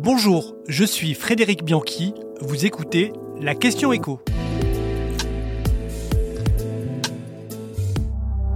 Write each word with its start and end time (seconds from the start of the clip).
Bonjour, 0.00 0.54
je 0.68 0.84
suis 0.84 1.12
Frédéric 1.12 1.64
Bianchi, 1.64 2.14
vous 2.40 2.64
écoutez 2.64 3.12
La 3.40 3.56
question 3.56 3.92
écho. 3.92 4.20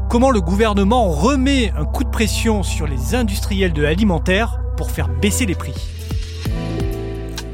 Comment 0.09 0.31
le 0.31 0.41
gouvernement 0.41 1.11
remet 1.11 1.73
un 1.77 1.85
coup 1.85 2.05
de 2.05 2.11
pression 2.11 2.63
sur 2.63 2.87
les 2.87 3.17
industriels 3.17 3.73
de 3.73 3.83
l'alimentaire 3.83 4.61
pour 4.77 4.93
faire 4.93 5.09
baisser 5.09 5.45
les 5.45 5.57
prix? 5.57 5.75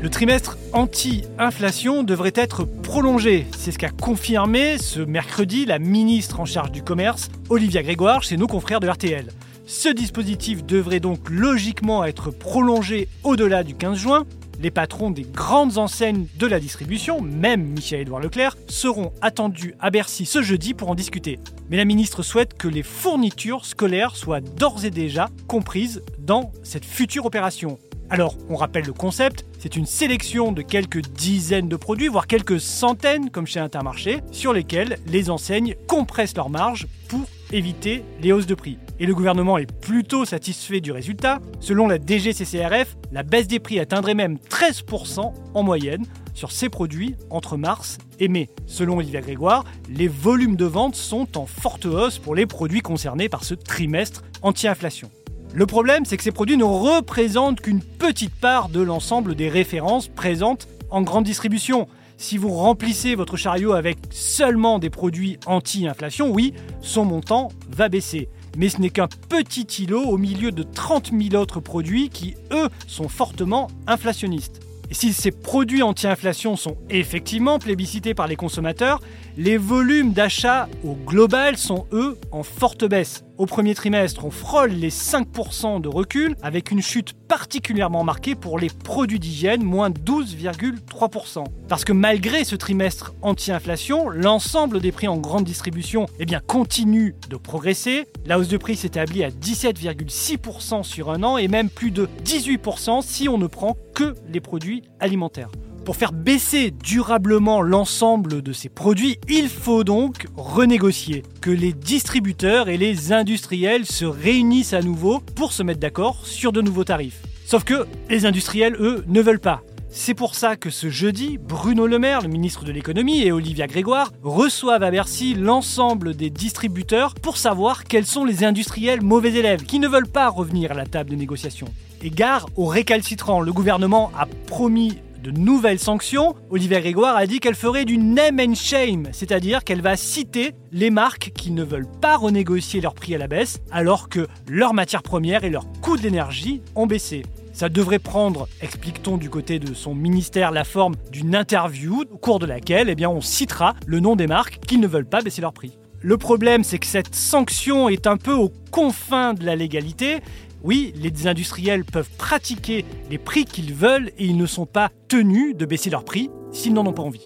Le 0.02 0.10
trimestre 0.10 0.58
anti-inflation 0.74 2.02
devrait 2.02 2.32
être 2.34 2.64
prolongé. 2.64 3.46
C'est 3.56 3.72
ce 3.72 3.78
qu'a 3.78 3.88
confirmé 3.88 4.76
ce 4.76 5.00
mercredi 5.00 5.64
la 5.64 5.78
ministre 5.78 6.40
en 6.40 6.44
charge 6.44 6.72
du 6.72 6.82
commerce, 6.82 7.30
Olivia 7.48 7.82
Grégoire, 7.82 8.22
chez 8.22 8.36
nos 8.36 8.48
confrères 8.48 8.80
de 8.80 8.88
RTL. 8.88 9.28
Ce 9.70 9.90
dispositif 9.90 10.64
devrait 10.64 10.98
donc 10.98 11.28
logiquement 11.28 12.02
être 12.02 12.30
prolongé 12.30 13.06
au-delà 13.22 13.62
du 13.62 13.74
15 13.74 13.98
juin. 13.98 14.26
Les 14.62 14.70
patrons 14.70 15.10
des 15.10 15.24
grandes 15.24 15.76
enseignes 15.76 16.26
de 16.38 16.46
la 16.46 16.58
distribution, 16.58 17.20
même 17.20 17.64
Michel-Édouard 17.64 18.22
Leclerc, 18.22 18.56
seront 18.68 19.12
attendus 19.20 19.74
à 19.78 19.90
Bercy 19.90 20.24
ce 20.24 20.40
jeudi 20.40 20.72
pour 20.72 20.88
en 20.88 20.94
discuter. 20.94 21.38
Mais 21.68 21.76
la 21.76 21.84
ministre 21.84 22.22
souhaite 22.22 22.54
que 22.54 22.66
les 22.66 22.82
fournitures 22.82 23.66
scolaires 23.66 24.16
soient 24.16 24.40
d'ores 24.40 24.86
et 24.86 24.90
déjà 24.90 25.28
comprises 25.48 26.02
dans 26.18 26.50
cette 26.62 26.86
future 26.86 27.26
opération. 27.26 27.78
Alors, 28.08 28.36
on 28.48 28.56
rappelle 28.56 28.86
le 28.86 28.94
concept, 28.94 29.44
c'est 29.58 29.76
une 29.76 29.84
sélection 29.84 30.50
de 30.50 30.62
quelques 30.62 31.02
dizaines 31.02 31.68
de 31.68 31.76
produits, 31.76 32.08
voire 32.08 32.26
quelques 32.26 32.58
centaines, 32.58 33.28
comme 33.28 33.46
chez 33.46 33.60
Intermarché, 33.60 34.20
sur 34.32 34.54
lesquels 34.54 34.96
les 35.06 35.28
enseignes 35.28 35.74
compressent 35.86 36.36
leurs 36.36 36.48
marges 36.48 36.86
pour 37.08 37.26
éviter 37.52 38.02
les 38.22 38.32
hausses 38.32 38.46
de 38.46 38.54
prix. 38.54 38.78
Et 39.00 39.06
le 39.06 39.14
gouvernement 39.14 39.58
est 39.58 39.70
plutôt 39.80 40.24
satisfait 40.24 40.80
du 40.80 40.90
résultat. 40.90 41.38
Selon 41.60 41.86
la 41.86 41.98
DGCCRF, 41.98 42.96
la 43.12 43.22
baisse 43.22 43.46
des 43.46 43.60
prix 43.60 43.78
atteindrait 43.78 44.14
même 44.14 44.38
13% 44.50 45.32
en 45.54 45.62
moyenne 45.62 46.04
sur 46.34 46.50
ces 46.50 46.68
produits 46.68 47.14
entre 47.30 47.56
mars 47.56 47.98
et 48.18 48.28
mai. 48.28 48.48
Selon 48.66 48.98
Olivier 48.98 49.20
Grégoire, 49.20 49.64
les 49.88 50.08
volumes 50.08 50.56
de 50.56 50.64
vente 50.64 50.96
sont 50.96 51.38
en 51.38 51.46
forte 51.46 51.86
hausse 51.86 52.18
pour 52.18 52.34
les 52.34 52.46
produits 52.46 52.80
concernés 52.80 53.28
par 53.28 53.44
ce 53.44 53.54
trimestre 53.54 54.22
anti-inflation. 54.42 55.10
Le 55.54 55.66
problème, 55.66 56.04
c'est 56.04 56.16
que 56.16 56.22
ces 56.22 56.32
produits 56.32 56.56
ne 56.56 56.64
représentent 56.64 57.60
qu'une 57.60 57.82
petite 57.82 58.34
part 58.34 58.68
de 58.68 58.80
l'ensemble 58.80 59.34
des 59.34 59.48
références 59.48 60.08
présentes 60.08 60.68
en 60.90 61.02
grande 61.02 61.24
distribution. 61.24 61.88
Si 62.16 62.36
vous 62.36 62.50
remplissez 62.50 63.14
votre 63.14 63.36
chariot 63.36 63.72
avec 63.72 63.98
seulement 64.10 64.80
des 64.80 64.90
produits 64.90 65.38
anti-inflation, 65.46 66.30
oui, 66.30 66.52
son 66.80 67.04
montant 67.04 67.48
va 67.70 67.88
baisser. 67.88 68.28
Mais 68.58 68.68
ce 68.68 68.80
n'est 68.80 68.90
qu'un 68.90 69.08
petit 69.28 69.84
îlot 69.84 70.02
au 70.02 70.18
milieu 70.18 70.50
de 70.50 70.64
30 70.64 71.12
000 71.12 71.40
autres 71.40 71.60
produits 71.60 72.10
qui, 72.10 72.34
eux, 72.50 72.68
sont 72.88 73.08
fortement 73.08 73.68
inflationnistes. 73.86 74.60
Et 74.90 74.94
si 74.94 75.12
ces 75.12 75.30
produits 75.30 75.82
anti-inflation 75.82 76.56
sont 76.56 76.76
effectivement 76.90 77.60
plébiscités 77.60 78.14
par 78.14 78.26
les 78.26 78.36
consommateurs, 78.36 79.00
les 79.36 79.58
volumes 79.58 80.12
d'achat 80.12 80.68
au 80.84 80.94
global 80.94 81.56
sont 81.56 81.86
eux 81.92 82.18
en 82.32 82.42
forte 82.42 82.84
baisse. 82.84 83.22
Au 83.38 83.46
premier 83.46 83.76
trimestre, 83.76 84.24
on 84.24 84.32
frôle 84.32 84.70
les 84.72 84.90
5% 84.90 85.80
de 85.80 85.88
recul 85.88 86.34
avec 86.42 86.72
une 86.72 86.82
chute 86.82 87.12
particulièrement 87.12 88.02
marquée 88.02 88.34
pour 88.34 88.58
les 88.58 88.68
produits 88.68 89.20
d'hygiène, 89.20 89.62
moins 89.62 89.90
12,3%. 89.90 91.44
Parce 91.68 91.84
que 91.84 91.92
malgré 91.92 92.42
ce 92.42 92.56
trimestre 92.56 93.14
anti-inflation, 93.22 94.08
l'ensemble 94.08 94.80
des 94.80 94.90
prix 94.90 95.06
en 95.06 95.18
grande 95.18 95.44
distribution 95.44 96.06
eh 96.18 96.26
bien, 96.26 96.40
continue 96.40 97.14
de 97.30 97.36
progresser. 97.36 98.08
La 98.26 98.40
hausse 98.40 98.48
de 98.48 98.56
prix 98.56 98.74
s'établit 98.74 99.22
à 99.22 99.30
17,6% 99.30 100.82
sur 100.82 101.12
un 101.12 101.22
an 101.22 101.36
et 101.36 101.46
même 101.46 101.70
plus 101.70 101.92
de 101.92 102.08
18% 102.24 103.02
si 103.02 103.28
on 103.28 103.38
ne 103.38 103.46
prend 103.46 103.76
que 103.94 104.16
les 104.28 104.40
produits 104.40 104.82
alimentaires. 104.98 105.50
Pour 105.88 105.96
faire 105.96 106.12
baisser 106.12 106.70
durablement 106.70 107.62
l'ensemble 107.62 108.42
de 108.42 108.52
ces 108.52 108.68
produits, 108.68 109.16
il 109.26 109.48
faut 109.48 109.84
donc 109.84 110.26
renégocier, 110.36 111.22
que 111.40 111.50
les 111.50 111.72
distributeurs 111.72 112.68
et 112.68 112.76
les 112.76 113.10
industriels 113.14 113.86
se 113.86 114.04
réunissent 114.04 114.74
à 114.74 114.82
nouveau 114.82 115.20
pour 115.34 115.54
se 115.54 115.62
mettre 115.62 115.80
d'accord 115.80 116.26
sur 116.26 116.52
de 116.52 116.60
nouveaux 116.60 116.84
tarifs. 116.84 117.22
Sauf 117.46 117.64
que 117.64 117.86
les 118.10 118.26
industriels, 118.26 118.76
eux, 118.78 119.02
ne 119.06 119.22
veulent 119.22 119.40
pas. 119.40 119.62
C'est 119.88 120.12
pour 120.12 120.34
ça 120.34 120.56
que 120.56 120.68
ce 120.68 120.90
jeudi, 120.90 121.38
Bruno 121.38 121.86
Le 121.86 121.98
Maire, 121.98 122.20
le 122.20 122.28
ministre 122.28 122.66
de 122.66 122.72
l'économie, 122.72 123.22
et 123.22 123.32
Olivia 123.32 123.66
Grégoire 123.66 124.12
reçoivent 124.22 124.82
à 124.82 124.90
Bercy 124.90 125.32
l'ensemble 125.32 126.14
des 126.14 126.28
distributeurs 126.28 127.14
pour 127.14 127.38
savoir 127.38 127.84
quels 127.84 128.04
sont 128.04 128.26
les 128.26 128.44
industriels 128.44 129.00
mauvais 129.00 129.32
élèves 129.32 129.64
qui 129.64 129.78
ne 129.78 129.88
veulent 129.88 130.06
pas 130.06 130.28
revenir 130.28 130.72
à 130.72 130.74
la 130.74 130.84
table 130.84 131.08
de 131.08 131.16
négociation. 131.16 131.66
Et 132.02 132.10
gare 132.10 132.46
aux 132.56 132.66
récalcitrants, 132.66 133.40
le 133.40 133.54
gouvernement 133.54 134.12
a 134.16 134.26
promis 134.46 134.98
de 135.22 135.30
nouvelles 135.30 135.78
sanctions, 135.78 136.34
Olivier 136.50 136.80
Grégoire 136.80 137.16
a 137.16 137.26
dit 137.26 137.40
qu'elle 137.40 137.54
ferait 137.54 137.84
du 137.84 137.98
name 137.98 138.40
and 138.40 138.54
shame, 138.54 139.08
c'est-à-dire 139.12 139.64
qu'elle 139.64 139.82
va 139.82 139.96
citer 139.96 140.52
les 140.72 140.90
marques 140.90 141.32
qui 141.34 141.50
ne 141.50 141.64
veulent 141.64 141.90
pas 142.00 142.16
renégocier 142.16 142.80
leur 142.80 142.94
prix 142.94 143.14
à 143.14 143.18
la 143.18 143.26
baisse 143.26 143.60
alors 143.70 144.08
que 144.08 144.26
leurs 144.48 144.74
matières 144.74 145.02
premières 145.02 145.44
et 145.44 145.50
leurs 145.50 145.70
coûts 145.80 145.96
d'énergie 145.96 146.62
ont 146.74 146.86
baissé. 146.86 147.22
Ça 147.52 147.68
devrait 147.68 147.98
prendre, 147.98 148.48
explique-t-on 148.60 149.16
du 149.16 149.30
côté 149.30 149.58
de 149.58 149.74
son 149.74 149.94
ministère, 149.94 150.52
la 150.52 150.64
forme 150.64 150.94
d'une 151.10 151.34
interview 151.34 152.04
au 152.10 152.16
cours 152.16 152.38
de 152.38 152.46
laquelle 152.46 152.94
eh 152.96 153.06
on 153.06 153.20
citera 153.20 153.74
le 153.86 153.98
nom 153.98 154.14
des 154.14 154.28
marques 154.28 154.60
qui 154.66 154.78
ne 154.78 154.86
veulent 154.86 155.08
pas 155.08 155.22
baisser 155.22 155.40
leur 155.40 155.52
prix. 155.52 155.76
Le 156.00 156.16
problème, 156.16 156.62
c'est 156.62 156.78
que 156.78 156.86
cette 156.86 157.16
sanction 157.16 157.88
est 157.88 158.06
un 158.06 158.16
peu 158.16 158.32
aux 158.32 158.52
confins 158.70 159.34
de 159.34 159.44
la 159.44 159.56
légalité 159.56 160.20
oui, 160.62 160.92
les 160.96 161.26
industriels 161.26 161.84
peuvent 161.84 162.10
pratiquer 162.18 162.84
les 163.10 163.18
prix 163.18 163.44
qu'ils 163.44 163.74
veulent 163.74 164.10
et 164.18 164.24
ils 164.24 164.36
ne 164.36 164.46
sont 164.46 164.66
pas 164.66 164.90
tenus 165.08 165.56
de 165.56 165.64
baisser 165.66 165.90
leurs 165.90 166.04
prix 166.04 166.30
s'ils 166.52 166.72
n'en 166.72 166.86
ont 166.86 166.92
pas 166.92 167.02
envie. 167.02 167.24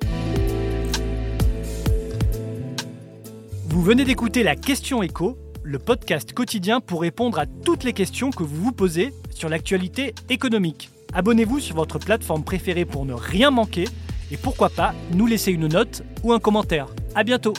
Vous 3.67 3.83
venez 3.83 4.05
d'écouter 4.05 4.43
la 4.43 4.55
question 4.55 5.03
écho, 5.03 5.39
le 5.63 5.79
podcast 5.79 6.33
quotidien 6.35 6.81
pour 6.81 7.01
répondre 7.01 7.39
à 7.39 7.47
toutes 7.47 7.85
les 7.85 7.95
questions 7.95 8.31
que 8.31 8.43
vous 8.43 8.65
vous 8.65 8.73
posez 8.73 9.15
sur 9.31 9.49
l'actualité 9.49 10.15
économique. 10.29 10.91
Abonnez-vous 11.15 11.61
sur 11.61 11.77
votre 11.77 11.99
plateforme 11.99 12.45
préférée 12.45 12.85
pour 12.85 13.07
ne 13.07 13.15
rien 13.15 13.51
manquer 13.51 13.85
et 14.31 14.37
pourquoi 14.37 14.69
pas 14.69 14.95
nous 15.15 15.27
laisser 15.27 15.53
une 15.53 15.69
note 15.69 16.03
ou 16.23 16.33
un 16.33 16.39
commentaire. 16.39 16.89
À 17.15 17.25
bientôt 17.25 17.55